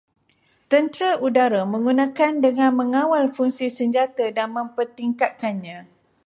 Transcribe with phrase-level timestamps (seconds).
[0.71, 5.77] Tentera udara menggunakan dengan mengawal fungsi senjata dan mempertingkatkannya